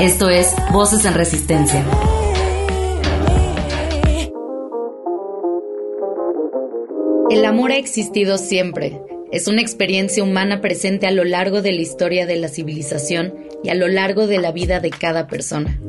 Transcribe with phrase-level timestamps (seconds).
[0.00, 1.84] Esto es Voces en Resistencia.
[7.30, 9.02] El amor ha existido siempre.
[9.32, 13.34] Es una experiencia humana presente a lo largo de la historia de la civilización
[13.64, 15.80] y a lo largo de la vida de cada persona.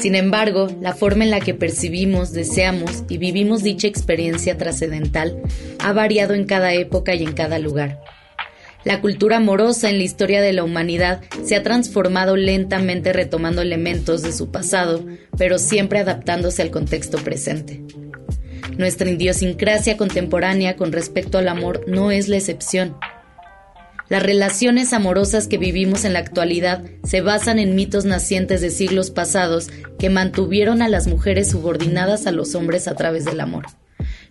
[0.00, 5.40] Sin embargo, la forma en la que percibimos, deseamos y vivimos dicha experiencia trascendental
[5.78, 8.00] ha variado en cada época y en cada lugar.
[8.84, 14.20] La cultura amorosa en la historia de la humanidad se ha transformado lentamente retomando elementos
[14.22, 15.04] de su pasado,
[15.38, 17.82] pero siempre adaptándose al contexto presente.
[18.76, 22.96] Nuestra idiosincrasia contemporánea con respecto al amor no es la excepción.
[24.10, 29.10] Las relaciones amorosas que vivimos en la actualidad se basan en mitos nacientes de siglos
[29.10, 33.64] pasados que mantuvieron a las mujeres subordinadas a los hombres a través del amor.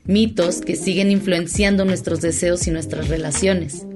[0.06, 3.88] Mitos que siguen influenciando nuestros deseos y nuestras relaciones.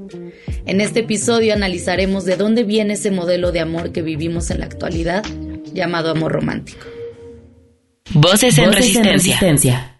[0.67, 4.65] En este episodio analizaremos de dónde viene ese modelo de amor que vivimos en la
[4.65, 5.23] actualidad,
[5.73, 6.85] llamado amor romántico.
[8.13, 9.97] Voces en, resistencia.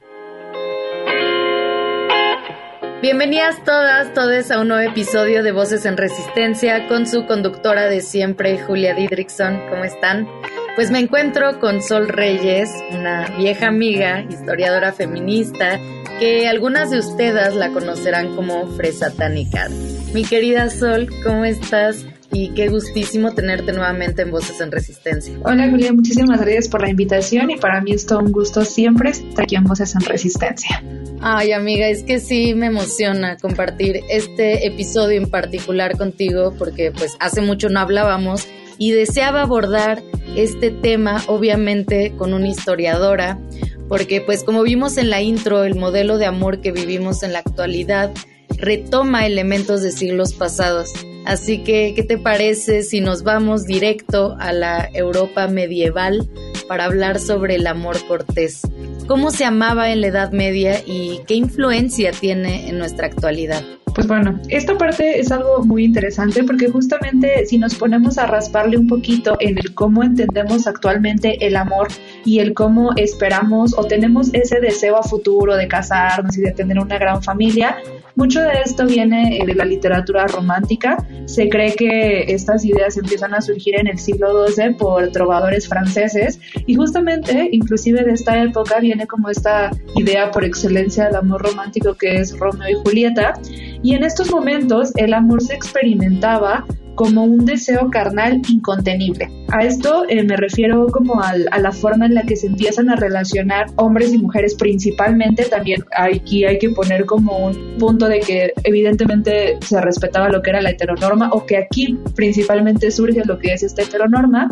[3.01, 8.01] Bienvenidas todas, todos a un nuevo episodio de Voces en Resistencia con su conductora de
[8.01, 9.61] siempre, Julia Didrickson.
[9.69, 10.27] ¿Cómo están?
[10.75, 15.79] Pues me encuentro con Sol Reyes, una vieja amiga, historiadora feminista,
[16.19, 19.69] que algunas de ustedes la conocerán como Fresa Tánica.
[20.13, 22.05] Mi querida Sol, ¿cómo estás?
[22.31, 25.37] Y qué gustísimo tenerte nuevamente en Voces en Resistencia.
[25.43, 29.11] Hola Julia, muchísimas gracias por la invitación y para mí es todo un gusto siempre
[29.11, 30.83] estar aquí en Voces en Resistencia.
[31.19, 37.15] Ay amiga, es que sí me emociona compartir este episodio en particular contigo porque pues
[37.19, 40.01] hace mucho no hablábamos y deseaba abordar
[40.35, 43.39] este tema obviamente con una historiadora
[43.87, 47.39] porque pues como vimos en la intro, el modelo de amor que vivimos en la
[47.39, 48.11] actualidad
[48.57, 50.91] retoma elementos de siglos pasados.
[51.25, 56.29] Así que, ¿qué te parece si nos vamos directo a la Europa medieval
[56.67, 58.61] para hablar sobre el amor cortés?
[59.07, 63.63] ¿Cómo se amaba en la Edad Media y qué influencia tiene en nuestra actualidad?
[63.97, 68.77] Pues bueno, esta parte es algo muy interesante porque justamente si nos ponemos a rasparle
[68.77, 71.87] un poquito en el cómo entendemos actualmente el amor
[72.23, 76.77] y el cómo esperamos o tenemos ese deseo a futuro de casarnos y de tener
[76.77, 77.77] una gran familia,
[78.17, 80.97] mucho de esto viene de la literatura romántica.
[81.25, 86.39] Se cree que estas ideas empiezan a surgir en el siglo XII por trovadores franceses
[86.65, 91.93] y justamente, inclusive de esta época, viene como esta idea por excelencia del amor romántico
[91.93, 93.33] que es Romeo y Julieta.
[93.87, 96.65] Y en estos momentos el amor se experimentaba
[96.97, 99.29] como un deseo carnal incontenible.
[99.49, 102.95] A esto eh, me refiero como a la forma en la que se empiezan a
[102.95, 105.45] relacionar hombres y mujeres principalmente.
[105.45, 110.49] También aquí hay que poner como un punto de que evidentemente se respetaba lo que
[110.49, 114.49] era la heteronorma o que aquí principalmente surge lo que es esta heteronorma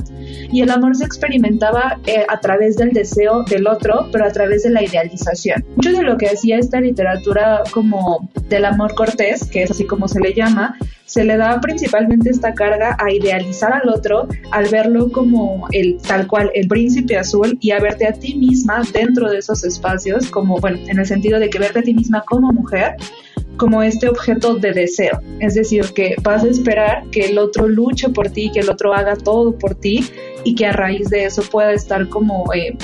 [0.51, 4.63] y el amor se experimentaba eh, a través del deseo del otro, pero a través
[4.63, 5.65] de la idealización.
[5.75, 10.07] Mucho de lo que hacía esta literatura como del amor cortés, que es así como
[10.07, 15.11] se le llama, se le da principalmente esta carga a idealizar al otro, al verlo
[15.11, 19.37] como el tal cual, el príncipe azul y a verte a ti misma dentro de
[19.37, 22.95] esos espacios, como, bueno, en el sentido de que verte a ti misma como mujer
[23.57, 25.21] como este objeto de deseo.
[25.39, 28.93] Es decir, que vas a esperar que el otro luche por ti, que el otro
[28.93, 30.05] haga todo por ti
[30.43, 32.75] y que a raíz de eso pueda estar como eh,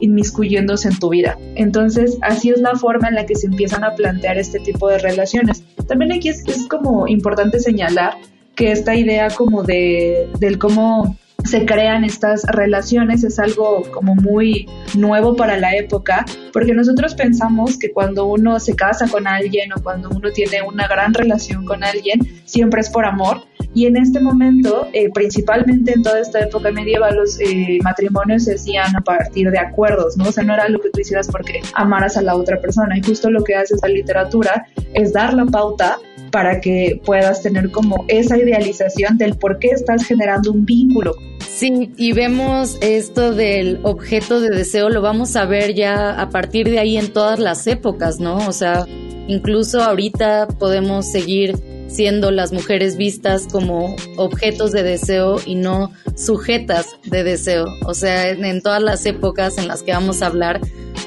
[0.00, 1.38] inmiscuyéndose en tu vida.
[1.54, 4.98] Entonces, así es la forma en la que se empiezan a plantear este tipo de
[4.98, 5.62] relaciones.
[5.86, 8.14] También aquí es, como importante señalar
[8.54, 14.68] que esta idea como de, del cómo se crean estas relaciones es algo como muy
[14.96, 19.82] nuevo para la época, porque nosotros pensamos que cuando uno se casa con alguien o
[19.82, 23.42] cuando uno tiene una gran relación con alguien, siempre es por amor,
[23.76, 28.54] y en este momento, eh, principalmente en toda esta época medieval, los eh, matrimonios se
[28.54, 30.30] hacían a partir de acuerdos, ¿no?
[30.30, 32.96] O sea, no era lo que tú hicieras porque amaras a la otra persona.
[32.96, 35.98] Y justo lo que hace esta literatura es dar la pauta
[36.36, 41.16] para que puedas tener como esa idealización del por qué estás generando un vínculo.
[41.48, 46.68] Sí, y vemos esto del objeto de deseo, lo vamos a ver ya a partir
[46.68, 48.36] de ahí en todas las épocas, ¿no?
[48.46, 48.84] O sea,
[49.28, 51.56] incluso ahorita podemos seguir
[51.88, 57.64] siendo las mujeres vistas como objetos de deseo y no sujetas de deseo.
[57.86, 60.60] O sea, en, todas las épocas en las que vamos a hablar,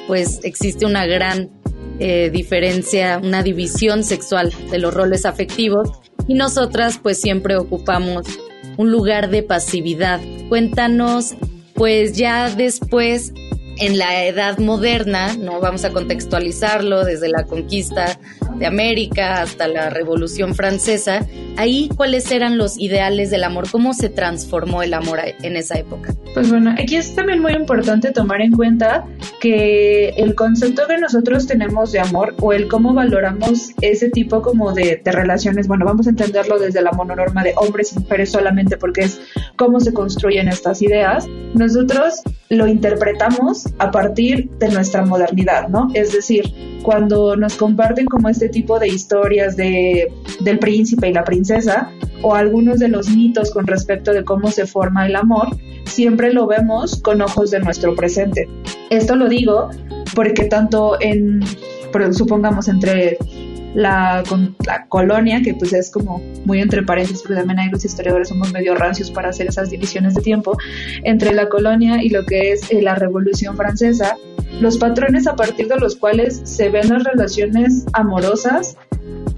[0.08, 1.50] pues existe una gran
[2.00, 5.90] eh, diferencia, una división sexual de los roles afectivos
[6.26, 8.26] y nosotras pues siempre ocupamos
[8.76, 10.20] un lugar de pasividad.
[10.48, 11.34] Cuéntanos,
[11.74, 13.32] pues ya después
[13.78, 18.18] en la edad moderna, no vamos a contextualizarlo desde la conquista
[18.60, 21.26] de América hasta la Revolución Francesa,
[21.56, 26.14] ahí cuáles eran los ideales del amor, cómo se transformó el amor en esa época.
[26.34, 29.04] Pues bueno, aquí es también muy importante tomar en cuenta
[29.40, 34.72] que el concepto que nosotros tenemos de amor o el cómo valoramos ese tipo como
[34.72, 38.76] de, de relaciones, bueno, vamos a entenderlo desde la mononorma de hombres y mujeres solamente
[38.76, 39.20] porque es
[39.56, 45.88] cómo se construyen estas ideas, nosotros lo interpretamos a partir de nuestra modernidad, ¿no?
[45.94, 46.52] Es decir,
[46.82, 51.92] cuando nos comparten como este tipo de historias de, del príncipe y la princesa
[52.22, 56.48] o algunos de los mitos con respecto de cómo se forma el amor, siempre lo
[56.48, 58.48] vemos con ojos de nuestro presente.
[58.90, 59.70] Esto lo digo
[60.16, 61.44] porque tanto en,
[62.10, 63.16] supongamos, entre
[63.74, 64.22] la,
[64.66, 68.52] la, colonia, que pues es como muy entre paréntesis, porque también hay los historiadores somos
[68.52, 70.56] medio rancios para hacer esas divisiones de tiempo,
[71.04, 74.16] entre la colonia y lo que es eh, la Revolución Francesa,
[74.60, 78.76] los patrones a partir de los cuales se ven las relaciones amorosas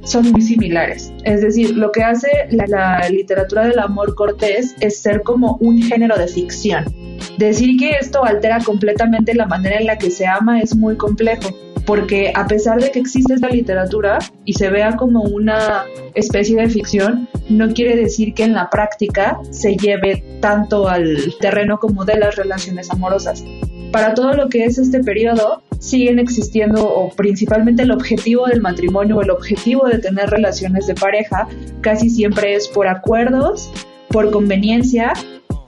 [0.05, 1.13] son muy similares.
[1.25, 5.81] Es decir, lo que hace la, la, literatura del amor cortés es ser como un
[5.81, 6.85] género de ficción.
[7.39, 11.51] Decir que esto altera completamente la manera en la que se ama es muy complejo
[11.87, 15.85] porque a pesar de que existe esta literatura y se vea como una
[16.15, 21.79] especie de ficción, no quiere decir que en la práctica se lleve tanto al terreno
[21.79, 23.45] como de las relaciones amorosas.
[23.93, 29.17] Para todo lo que es este periodo, siguen existiendo o principalmente el objetivo del matrimonio
[29.17, 31.49] o el objetivo de tener relaciones de pareja
[31.81, 33.71] casi siempre es por acuerdos,
[34.09, 35.13] por conveniencia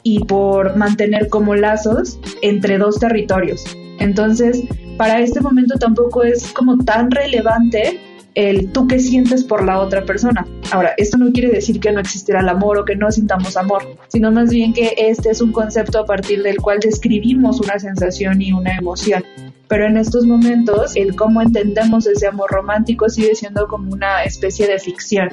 [0.02, 3.64] y por mantener como lazos entre dos territorios.
[3.98, 4.62] Entonces,
[4.96, 8.00] para este momento tampoco es como tan relevante
[8.34, 10.46] el tú que sientes por la otra persona.
[10.72, 13.96] Ahora, esto no quiere decir que no existirá el amor o que no sintamos amor,
[14.08, 18.42] sino más bien que este es un concepto a partir del cual describimos una sensación
[18.42, 19.24] y una emoción.
[19.68, 24.66] Pero en estos momentos, el cómo entendemos ese amor romántico sigue siendo como una especie
[24.66, 25.28] de ficción.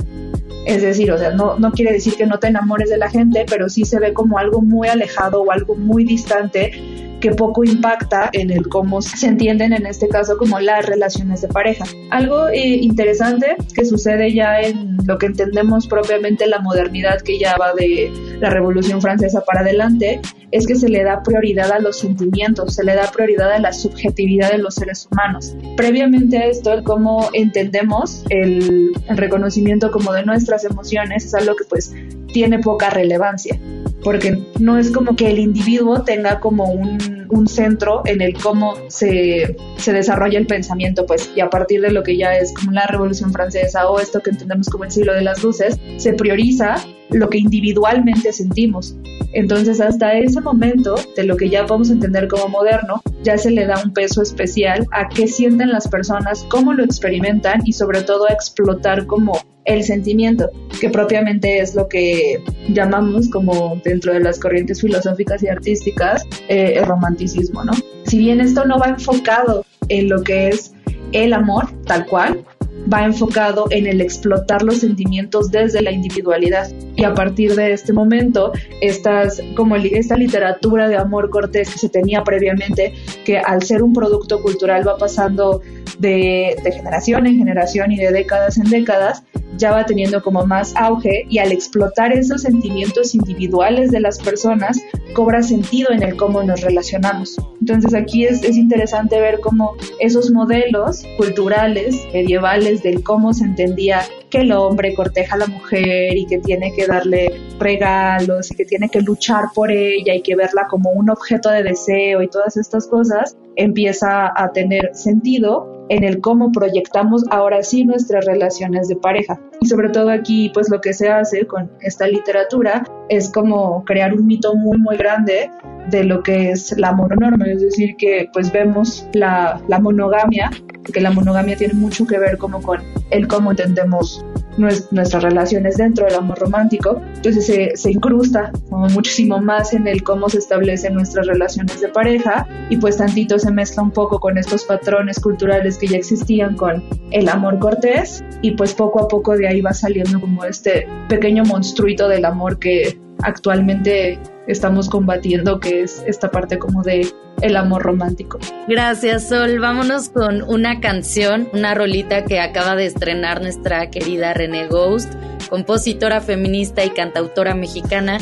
[0.65, 3.45] Es decir, o sea, no, no quiere decir que no te enamores de la gente,
[3.49, 8.29] pero sí se ve como algo muy alejado o algo muy distante que poco impacta
[8.33, 11.85] en el cómo se entienden en este caso como las relaciones de pareja.
[12.09, 17.55] Algo eh, interesante que sucede ya en lo que entendemos propiamente la modernidad que ya
[17.57, 20.19] va de la Revolución Francesa para adelante
[20.51, 23.71] es que se le da prioridad a los sentimientos, se le da prioridad a la
[23.71, 25.55] subjetividad de los seres humanos.
[25.77, 31.55] Previamente a esto, el cómo entendemos el, el reconocimiento como de nuestras emociones es algo
[31.55, 31.93] que pues
[32.33, 33.59] tiene poca relevancia
[34.03, 38.75] porque no es como que el individuo tenga como un, un centro en el cómo
[38.87, 42.71] se, se, desarrolla el pensamiento, pues, y a partir de lo que ya es como
[42.71, 46.75] la Revolución Francesa o esto que entendemos como el siglo de las luces, se prioriza
[47.09, 48.95] lo que individualmente sentimos.
[49.33, 53.65] Entonces, hasta ese momento, de lo que ya podemos entender como moderno, ya se le
[53.65, 58.27] da un peso especial a qué sienten las personas, cómo lo experimentan y sobre todo
[58.27, 59.33] a explotar como
[59.65, 60.49] el sentimiento,
[60.79, 66.75] que propiamente es lo que llamamos como dentro de las corrientes filosóficas y artísticas eh,
[66.77, 67.73] el romanticismo, ¿no?
[68.05, 70.73] Si bien esto no va enfocado en lo que es
[71.11, 72.45] el amor tal cual,
[72.91, 76.71] va enfocado en el explotar los sentimientos desde la individualidad.
[76.95, 81.89] Y a partir de este momento, estas, como esta literatura de amor cortés que se
[81.89, 82.93] tenía previamente,
[83.25, 85.61] que al ser un producto cultural va pasando
[85.99, 89.23] de, de generación en generación y de décadas en décadas,
[89.57, 94.79] ya va teniendo como más auge y al explotar esos sentimientos individuales de las personas,
[95.13, 97.35] cobra sentido en el cómo nos relacionamos.
[97.59, 104.01] Entonces aquí es, es interesante ver cómo esos modelos culturales, medievales, del cómo se entendía
[104.29, 108.65] que el hombre corteja a la mujer y que tiene que darle regalos y que
[108.65, 112.57] tiene que luchar por ella y que verla como un objeto de deseo y todas
[112.57, 118.95] estas cosas, empieza a tener sentido en el cómo proyectamos ahora sí nuestras relaciones de
[118.95, 119.40] pareja.
[119.59, 124.13] Y sobre todo aquí, pues lo que se hace con esta literatura es como crear
[124.13, 125.51] un mito muy, muy grande
[125.89, 130.49] de lo que es la mononorma, es decir, que pues vemos la, la monogamia,
[130.91, 132.81] que la monogamia tiene mucho que ver como con
[133.11, 134.25] el cómo entendemos
[134.57, 140.39] nuestras relaciones dentro del amor romántico, entonces se, incrusta muchísimo más en el cómo se
[140.39, 145.19] establecen nuestras relaciones de pareja y pues tantito se mezcla un poco con estos patrones
[145.19, 149.61] culturales que ya existían con el amor cortés y pues poco a poco de ahí
[149.61, 156.31] va saliendo como este pequeño monstruito del amor que actualmente estamos combatiendo, que es esta
[156.31, 157.07] parte como de
[157.41, 158.39] el amor romántico.
[158.67, 159.59] Gracias, Sol.
[159.59, 165.13] Vámonos con una canción, una rolita que acaba de estrenar nuestra querida René Ghost,
[165.49, 168.19] compositora feminista y cantautora mexicana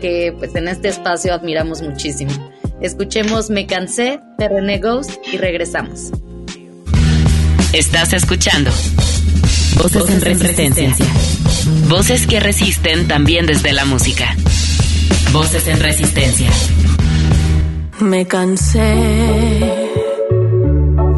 [0.00, 2.32] que pues en este espacio admiramos muchísimo.
[2.80, 6.10] Escuchemos Me cansé de René Ghost y regresamos.
[7.72, 8.70] Estás escuchando
[9.78, 10.88] Voces, en resistencia.
[11.88, 14.36] Voces que resisten también desde la música.
[15.32, 16.50] Voces en resistencia.
[18.00, 18.80] Me cansé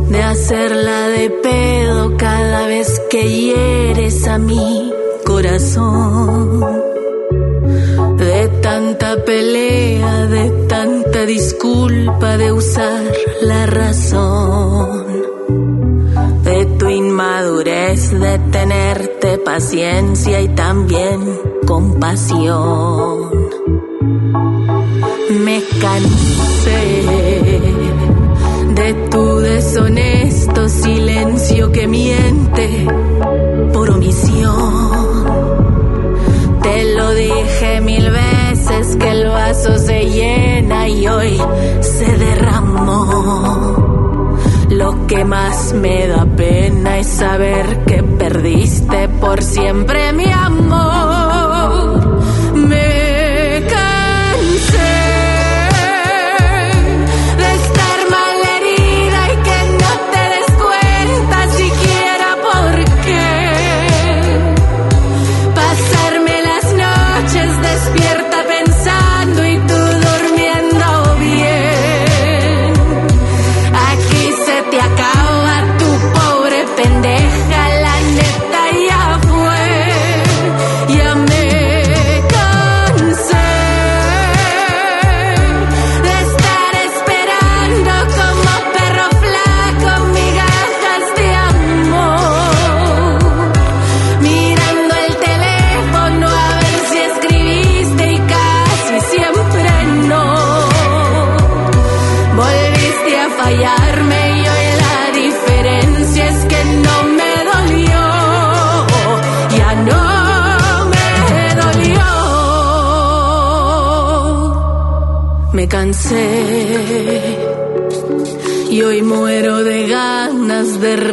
[0.09, 4.92] de hacerla de pedo cada vez que hieres a mi
[5.25, 6.61] corazón.
[8.18, 13.02] De tanta pelea, de tanta disculpa, de usar
[13.42, 15.06] la razón.
[16.44, 21.21] De tu inmadurez, de tenerte paciencia y también
[21.66, 23.43] compasión
[25.31, 27.02] me cansé
[28.75, 32.87] de tu deshonesto silencio que miente
[33.73, 35.25] por omisión.
[36.62, 41.40] Te lo dije mil veces que el vaso se llena y hoy
[41.81, 43.45] se derramó.
[44.71, 50.43] Lo que más me da pena es saber que perdiste por siempre mi amor.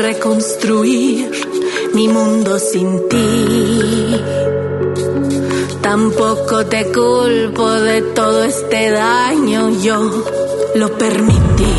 [0.02, 1.32] Reconstruir
[1.94, 4.22] mi mundo sin ti.
[5.82, 10.24] Tampoco te culpo de todo este daño, yo
[10.76, 11.74] lo permití.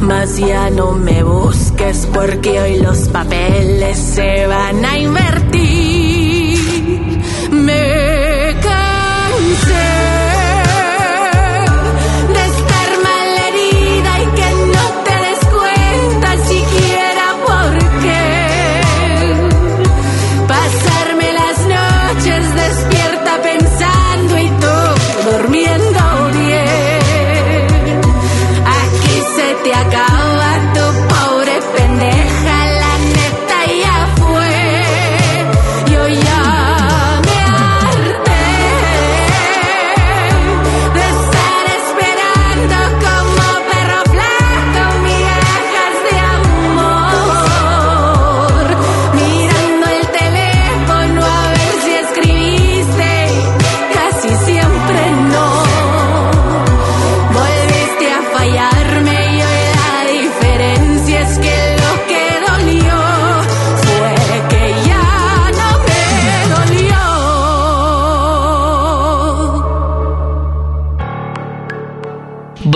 [0.00, 5.47] Mas ya no me busques porque hoy los papeles se van a invertir.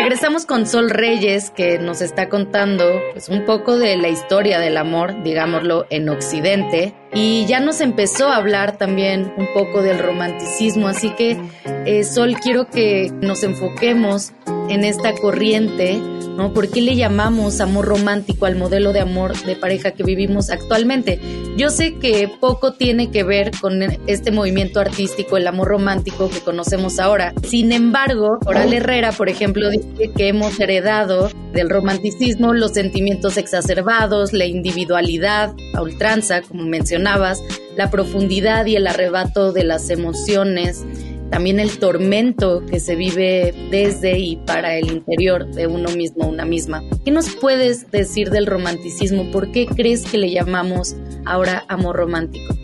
[0.00, 4.76] Regresamos con Sol Reyes, que nos está contando pues, un poco de la historia del
[4.76, 6.94] amor, digámoslo, en Occidente.
[7.12, 11.36] Y ya nos empezó a hablar también un poco del romanticismo, así que
[11.84, 14.32] eh, Sol, quiero que nos enfoquemos
[14.68, 16.00] en esta corriente
[16.38, 16.54] ¿no?
[16.54, 21.18] ¿Por qué le llamamos amor romántico al modelo de amor de pareja que vivimos actualmente?
[21.56, 26.38] Yo sé que poco tiene que ver con este movimiento artístico, el amor romántico que
[26.38, 27.34] conocemos ahora.
[27.42, 34.32] Sin embargo, Oral Herrera, por ejemplo, dice que hemos heredado del romanticismo los sentimientos exacerbados,
[34.32, 37.42] la individualidad a ultranza, como mencionabas,
[37.76, 40.84] la profundidad y el arrebato de las emociones,
[41.30, 46.44] también el tormento que se vive desde y para el interior de uno mismo, una
[46.44, 46.82] misma.
[47.04, 49.30] ¿Qué nos puedes decir del romanticismo?
[49.30, 52.54] ¿Por qué crees que le llamamos ahora amor romántico?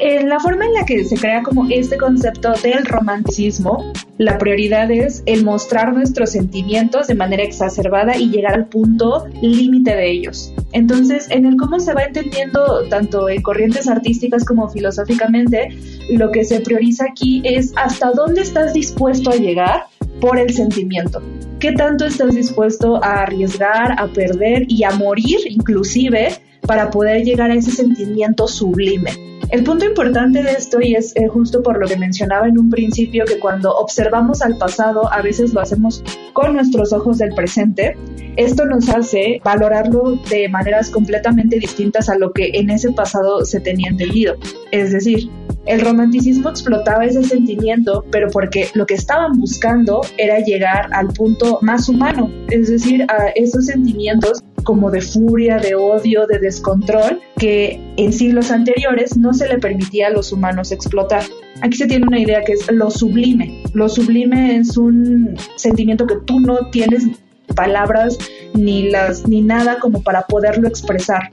[0.00, 4.90] En la forma en la que se crea como este concepto del romanticismo, la prioridad
[4.92, 10.52] es el mostrar nuestros sentimientos de manera exacerbada y llegar al punto límite de ellos.
[10.72, 15.70] Entonces, en el cómo se va entendiendo tanto en corrientes artísticas como filosóficamente,
[16.10, 19.84] lo que se prioriza aquí es hasta dónde estás dispuesto a llegar
[20.20, 21.22] por el sentimiento.
[21.58, 26.34] ¿Qué tanto estás dispuesto a arriesgar, a perder y a morir inclusive
[26.66, 29.37] para poder llegar a ese sentimiento sublime?
[29.50, 32.68] El punto importante de esto, y es eh, justo por lo que mencionaba en un
[32.68, 37.96] principio, que cuando observamos al pasado, a veces lo hacemos con nuestros ojos del presente,
[38.36, 43.60] esto nos hace valorarlo de maneras completamente distintas a lo que en ese pasado se
[43.60, 44.34] tenía entendido.
[44.70, 45.30] Es decir,
[45.64, 51.58] el romanticismo explotaba ese sentimiento, pero porque lo que estaban buscando era llegar al punto
[51.62, 57.80] más humano, es decir, a esos sentimientos como de furia, de odio, de descontrol, que
[57.96, 61.22] en siglos anteriores no se le permitía a los humanos explotar.
[61.62, 63.62] Aquí se tiene una idea que es lo sublime.
[63.74, 67.06] Lo sublime es un sentimiento que tú no tienes
[67.54, 68.18] palabras
[68.54, 71.30] ni las ni nada como para poderlo expresar.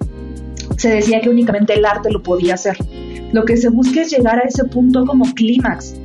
[0.77, 2.77] Se decía que únicamente el arte lo podía hacer.
[3.31, 5.95] Lo que se busca es llegar a ese punto como clímax.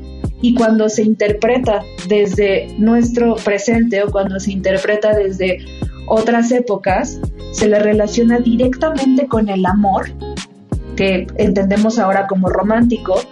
[0.43, 5.59] Y cuando se interpreta desde nuestro presente o cuando se interpreta desde
[6.11, 7.21] otras épocas,
[7.53, 10.11] se le relaciona directamente con el amor,
[10.97, 13.23] que entendemos ahora como romántico,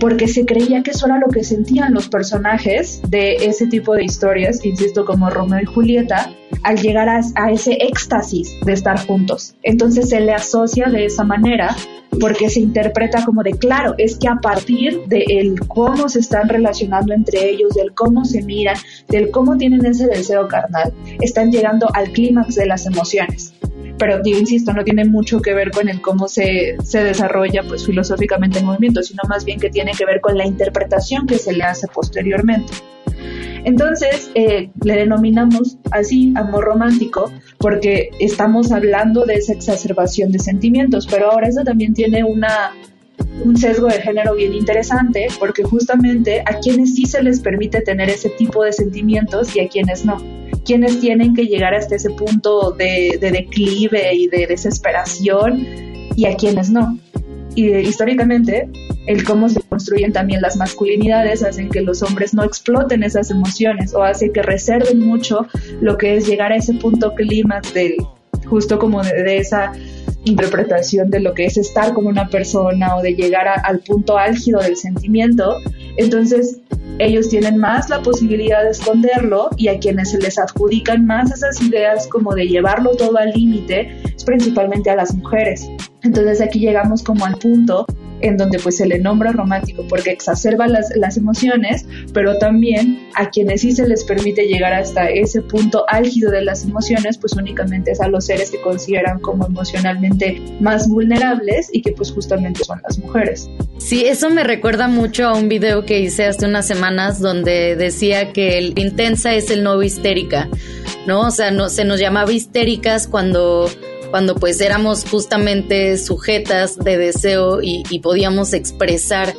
[0.00, 4.04] porque se creía que eso era lo que sentían los personajes de ese tipo de
[4.04, 6.30] historias, insisto, como Romeo y Julieta,
[6.62, 9.54] al llegar a, ese éxtasis de estar juntos.
[9.62, 11.76] Entonces se le asocia de esa manera
[12.20, 17.12] porque se interpreta como de claro, es que a partir del cómo se están relacionando
[17.12, 18.76] entre ellos, del cómo se miran,
[19.08, 23.52] del cómo tienen ese deseo carnal, están llegando al clímax de las emociones
[23.98, 27.86] pero digo, insisto, no tiene mucho que ver con el cómo se, se desarrolla pues
[27.86, 31.52] filosóficamente el movimiento, sino más bien que tiene que ver con la interpretación que se
[31.52, 32.72] le hace posteriormente.
[33.64, 41.06] Entonces, eh, le denominamos así amor romántico porque estamos hablando de esa exacerbación de sentimientos,
[41.06, 42.72] pero ahora eso también tiene una,
[43.44, 48.08] un sesgo de género bien interesante porque justamente a quienes sí se les permite tener
[48.08, 50.18] ese tipo de sentimientos y a quienes no
[50.64, 55.66] quienes tienen que llegar hasta ese punto de, declive y de desesperación
[56.16, 56.98] y a quienes no.
[57.54, 58.68] Y históricamente,
[59.06, 63.94] el cómo se construyen también las masculinidades hacen que los hombres no exploten esas emociones
[63.94, 65.46] o hace que reserven mucho
[65.80, 67.96] lo que es llegar a ese punto clímax del
[68.54, 69.72] justo como de, esa
[70.24, 74.60] interpretación de lo que es estar con una persona o de llegar al punto álgido
[74.60, 75.56] del sentimiento.
[75.96, 76.60] Entonces,
[77.00, 81.60] ellos tienen más la posibilidad de esconderlo y a quienes se les adjudican más esas
[81.62, 85.68] ideas como de llevarlo todo al límite es principalmente a las mujeres.
[86.04, 87.84] Entonces aquí llegamos como al punto
[88.24, 93.30] en donde pues se le nombra romántico porque exacerba las, las emociones, pero también a
[93.30, 97.92] quienes sí se les permite llegar hasta ese punto álgido de las emociones, pues únicamente
[97.92, 102.80] es a los seres que consideran como emocionalmente más vulnerables y que pues justamente son
[102.82, 103.48] las mujeres.
[103.78, 108.32] Sí, eso me recuerda mucho a un video que hice hace unas semanas donde decía
[108.32, 110.48] que el intensa es el nuevo histérica,
[111.06, 111.26] ¿no?
[111.26, 113.68] O sea, no, se nos llamaba histéricas cuando
[114.14, 119.34] cuando pues éramos justamente sujetas de deseo y, podíamos expresar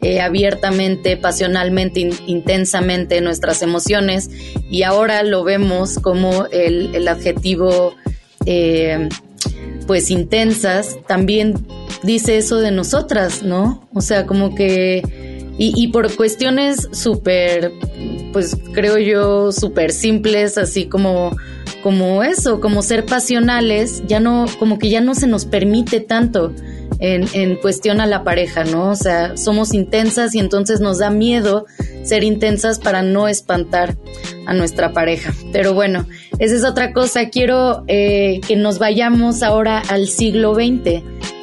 [0.00, 4.30] eh, abiertamente, pasionalmente, intensamente nuestras emociones
[4.70, 7.96] y ahora lo vemos como el, adjetivo
[8.46, 9.08] eh,
[9.88, 11.54] pues intensas también
[12.04, 13.88] dice eso de nosotras, ¿no?
[13.92, 15.02] O sea, como que
[15.58, 17.72] y, y por cuestiones súper,
[18.32, 21.36] pues creo yo, súper simples, así como
[21.82, 26.52] como eso, como ser pasionales, ya no, como que ya no se nos permite tanto
[27.00, 28.90] en, en, cuestión a la pareja, ¿no?
[28.90, 31.66] O sea, somos intensas y entonces nos da miedo
[32.04, 33.96] ser intensas para no espantar
[34.46, 35.32] a nuestra pareja.
[35.52, 36.06] Pero bueno,
[36.38, 37.28] esa es otra cosa.
[37.28, 41.02] Quiero eh, que nos vayamos ahora al siglo XX.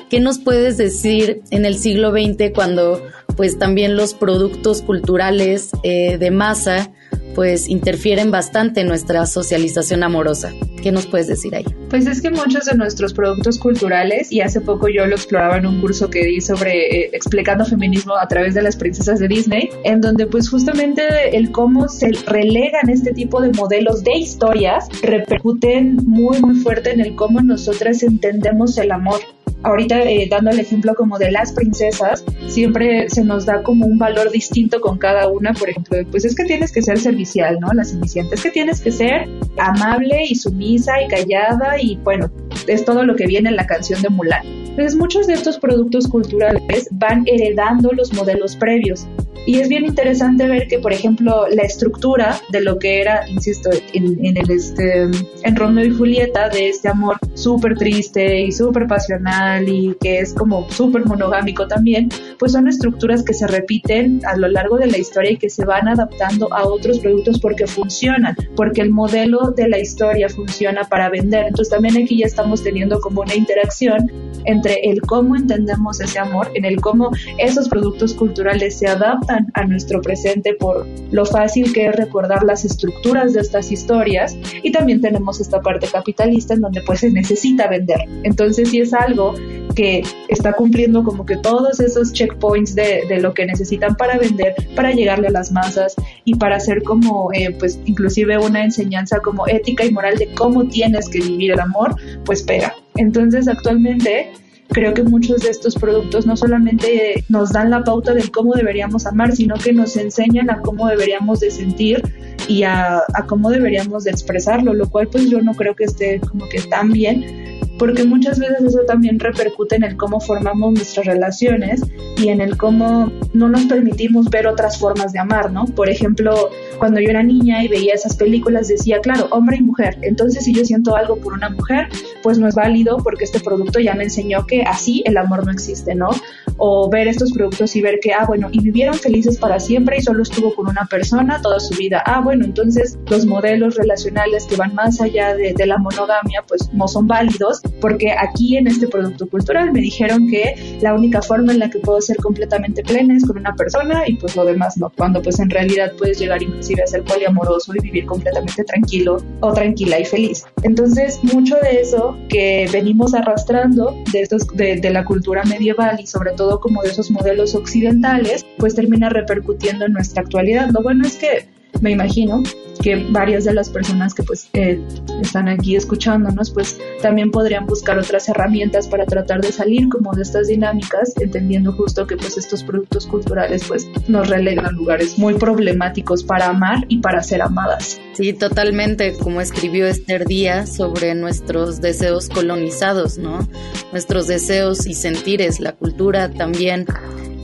[0.09, 3.01] ¿Qué nos puedes decir en el siglo XX cuando
[3.35, 6.91] pues también los productos culturales eh, de masa
[7.35, 10.51] pues interfieren bastante en nuestra socialización amorosa.
[10.81, 11.65] ¿Qué nos puedes decir ahí?
[11.89, 15.65] Pues es que muchos de nuestros productos culturales, y hace poco yo lo exploraba en
[15.65, 19.69] un curso que di sobre eh, explicando feminismo a través de las princesas de Disney,
[19.83, 25.97] en donde pues justamente el cómo se relegan este tipo de modelos de historias repercuten
[26.05, 29.19] muy muy fuerte en el cómo nosotras entendemos el amor
[29.63, 33.97] ahorita eh, dando el ejemplo como de las princesas, siempre se nos da como un
[33.97, 37.71] valor distinto con cada una, por ejemplo, pues es que tienes que ser servicial, ¿no?
[37.73, 42.31] La cenicienta, es que tienes que ser amable y sumisa y callada y bueno,
[42.67, 44.45] es todo lo que viene en la canción de Mulan.
[44.45, 49.07] Entonces muchos de estos productos culturales van heredando los modelos previos.
[49.49, 53.71] Y es bien interesante ver que, por ejemplo, la estructura de lo que era, insisto,
[53.93, 55.05] en, el este,
[55.41, 60.35] en Romeo y Julieta, de este amor súper triste y súper pasional y que es
[60.35, 64.99] como súper monogámico también, pues son estructuras que se repiten a lo largo de la
[64.99, 69.67] historia y que se van adaptando a otros productos porque funcionan, porque el modelo de
[69.67, 71.47] la historia funciona para vender.
[71.47, 74.11] Entonces también aquí ya estamos teniendo como una interacción
[74.45, 77.09] entre el cómo entendemos ese amor, en el cómo
[77.39, 82.65] esos productos culturales se adaptan a nuestro presente por lo fácil que es recordar las
[82.65, 87.67] estructuras de estas historias y también tenemos esta parte capitalista en donde pues se necesita
[87.67, 87.99] vender.
[88.23, 89.33] Entonces si es algo
[89.75, 94.91] que está cumpliendo como que todos esos checkpoints de, lo que necesitan para vender, para
[94.91, 99.85] llegarle a las masas y para hacer como eh, pues inclusive una enseñanza como ética
[99.85, 102.73] y moral de cómo tienes que vivir el amor, pues pega.
[102.95, 104.31] Entonces actualmente
[104.69, 109.05] creo que muchos de estos productos no solamente nos dan la pauta de cómo deberíamos
[109.05, 112.01] amar, sino que nos enseñan a cómo deberíamos de sentir
[112.47, 116.19] y a, a cómo deberíamos de expresarlo, lo cual pues yo no creo que esté
[116.19, 121.05] como que tan bien, porque muchas veces eso también repercute en el cómo formamos nuestras
[121.05, 121.81] relaciones
[122.17, 125.65] y en el cómo no nos permitimos ver otras formas de amar, ¿no?
[125.65, 129.97] Por ejemplo, cuando yo era niña y veía esas películas decía, claro, hombre y mujer,
[130.01, 131.87] entonces si yo siento algo por una mujer,
[132.21, 135.51] pues no es válido porque este producto ya me enseñó que así el amor no
[135.51, 136.09] existe, ¿no?
[136.57, 140.01] O ver estos productos y ver que, ah, bueno, y vivieron felices para siempre y
[140.01, 142.03] solo estuvo con una persona toda su vida.
[142.05, 146.69] Ah, bueno, entonces los modelos relacionales que van más allá de, de la monogamia, pues
[146.73, 151.53] no son válidos porque aquí en este producto cultural me dijeron que la única forma
[151.53, 154.77] en la que puedo ser completamente plena es con una persona y pues lo demás
[154.77, 159.17] no, cuando pues en realidad puedes llegar inclusive a ser poliamoroso y vivir completamente tranquilo
[159.41, 160.45] o tranquila y feliz.
[160.63, 166.07] Entonces, mucho de eso que venimos arrastrando de, estos, de, de la cultura medieval y
[166.07, 170.69] sobre todo como de esos modelos occidentales, pues termina repercutiendo en nuestra actualidad.
[170.69, 172.43] Lo bueno es que me imagino
[172.81, 174.79] que varias de las personas que pues eh,
[175.21, 180.21] están aquí escuchándonos pues también podrían buscar otras herramientas para tratar de salir como de
[180.21, 186.23] estas dinámicas entendiendo justo que pues estos productos culturales pues nos relegan lugares muy problemáticos
[186.23, 187.99] para amar y para ser amadas.
[188.13, 193.47] Sí, totalmente, como escribió Esther Díaz sobre nuestros deseos colonizados, ¿no?
[193.91, 196.85] Nuestros deseos y sentires, la cultura también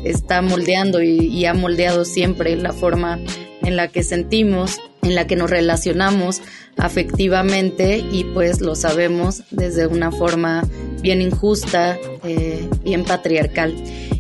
[0.03, 3.19] está moldeando y ha moldeado siempre la forma
[3.65, 6.41] en la que sentimos, en la que nos relacionamos
[6.77, 10.63] afectivamente y pues lo sabemos desde una forma
[11.01, 13.75] bien injusta, eh, bien patriarcal.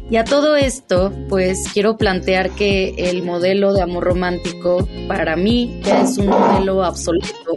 [0.09, 5.79] Y a todo esto, pues quiero plantear que el modelo de amor romántico para mí
[5.83, 7.55] ya es un modelo obsoleto.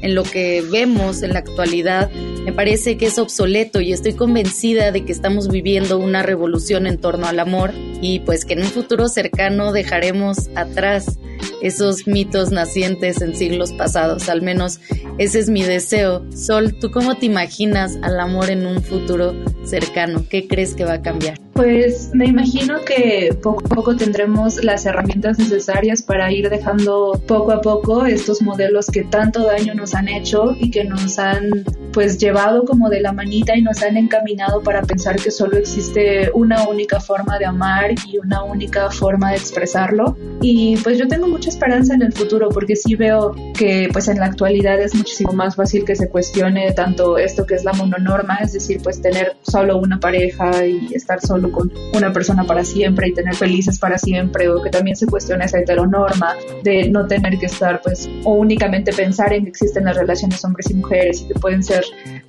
[0.00, 2.08] En lo que vemos en la actualidad,
[2.44, 6.98] me parece que es obsoleto y estoy convencida de que estamos viviendo una revolución en
[6.98, 11.18] torno al amor y pues que en un futuro cercano dejaremos atrás
[11.62, 14.28] esos mitos nacientes en siglos pasados.
[14.28, 14.78] Al menos
[15.18, 16.24] ese es mi deseo.
[16.30, 20.24] Sol, ¿tú cómo te imaginas al amor en un futuro cercano?
[20.30, 21.45] ¿Qué crees que va a cambiar?
[21.56, 27.50] Pues me imagino que poco a poco tendremos las herramientas necesarias para ir dejando poco
[27.52, 31.64] a poco estos modelos que tanto daño nos han hecho y que nos han
[31.94, 36.30] pues llevado como de la manita y nos han encaminado para pensar que solo existe
[36.34, 40.14] una única forma de amar y una única forma de expresarlo.
[40.42, 44.18] Y pues yo tengo mucha esperanza en el futuro porque sí veo que pues en
[44.18, 48.40] la actualidad es muchísimo más fácil que se cuestione tanto esto que es la mononorma,
[48.42, 53.08] es decir, pues tener solo una pareja y estar solo con una persona para siempre
[53.08, 57.38] y tener felices para siempre o que también se cuestiona esa heteronorma de no tener
[57.38, 61.28] que estar pues o únicamente pensar en que existen las relaciones hombres y mujeres y
[61.28, 61.84] que pueden ser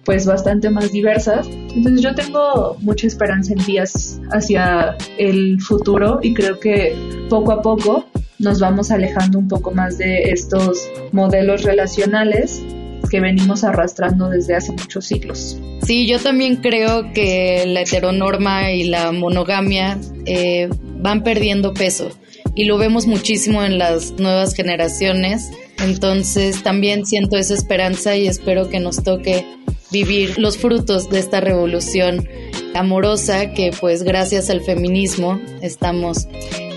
[0.05, 1.47] pues bastante más diversas.
[1.47, 6.95] Entonces yo tengo mucha esperanza en días hacia el futuro y creo que
[7.29, 8.05] poco a poco
[8.39, 12.63] nos vamos alejando un poco más de estos modelos relacionales
[13.09, 15.59] que venimos arrastrando desde hace muchos siglos.
[15.85, 22.09] Sí, yo también creo que la heteronorma y la monogamia eh, van perdiendo peso
[22.55, 25.51] y lo vemos muchísimo en las nuevas generaciones.
[25.79, 29.45] Entonces también siento esa esperanza y espero que nos toque
[29.91, 32.27] vivir los frutos de esta revolución
[32.73, 36.27] amorosa que pues gracias al feminismo estamos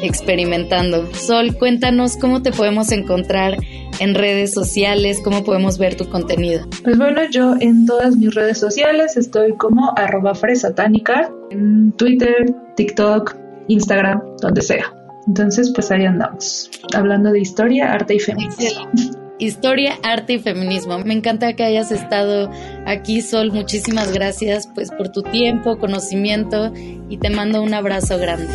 [0.02, 1.12] experimentando.
[1.14, 3.58] Sol, cuéntanos cómo te podemos encontrar
[3.98, 6.66] en redes sociales, cómo podemos ver tu contenido.
[6.82, 13.36] Pues bueno, yo en todas mis redes sociales estoy como arroba fresatánica, en Twitter, TikTok,
[13.68, 14.94] Instagram, donde sea.
[15.26, 18.90] Entonces, pues ahí andamos, hablando de historia, arte y feminismo.
[19.38, 20.98] Historia, arte y feminismo.
[20.98, 22.50] Me encanta que hayas estado
[22.86, 23.52] aquí, Sol.
[23.52, 26.72] Muchísimas gracias pues por tu tiempo, conocimiento
[27.08, 28.48] y te mando un abrazo grande.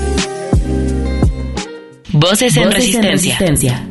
[2.17, 3.85] Voces en, resistencia.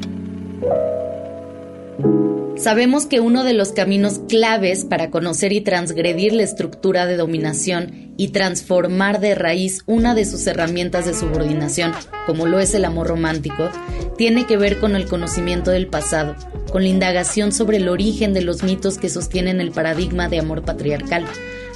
[2.57, 8.15] Sabemos que uno de los caminos claves para conocer y transgredir la estructura de dominación
[8.17, 11.93] y transformar de raíz una de sus herramientas de subordinación,
[12.27, 13.69] como lo es el amor romántico,
[14.17, 16.35] tiene que ver con el conocimiento del pasado,
[16.73, 20.63] con la indagación sobre el origen de los mitos que sostienen el paradigma de amor
[20.63, 21.27] patriarcal,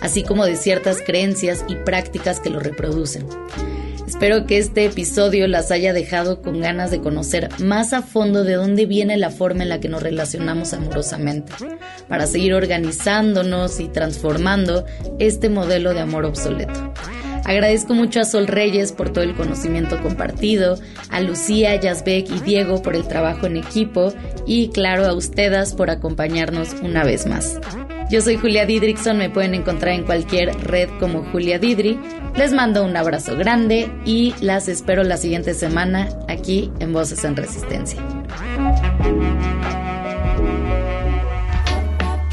[0.01, 3.27] así como de ciertas creencias y prácticas que lo reproducen.
[4.09, 8.55] Espero que este episodio las haya dejado con ganas de conocer más a fondo de
[8.55, 11.53] dónde viene la forma en la que nos relacionamos amorosamente,
[12.09, 14.87] para seguir organizándonos y transformando
[15.19, 16.95] este modelo de amor obsoleto.
[17.45, 20.79] Agradezco mucho a Sol Reyes por todo el conocimiento compartido,
[21.11, 24.15] a Lucía, Yazbek y Diego por el trabajo en equipo
[24.47, 27.61] y claro a ustedes por acompañarnos una vez más.
[28.11, 31.99] Yo soy Julia Didrickson, me pueden encontrar en cualquier red como Julia Didri.
[32.37, 37.37] Les mando un abrazo grande y las espero la siguiente semana aquí en Voces en
[37.37, 38.01] Resistencia.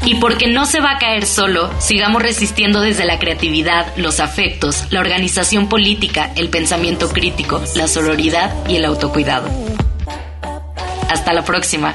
[0.06, 4.90] Y porque no se va a caer solo, sigamos resistiendo desde la creatividad, los afectos,
[4.90, 9.50] la organización política, el pensamiento crítico, la sororidad y el autocuidado.
[11.10, 11.94] Hasta la próxima.